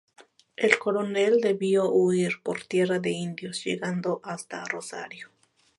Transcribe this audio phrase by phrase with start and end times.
[0.55, 5.29] El coronel debió huir por "tierra de indios", llegando hasta Rosario.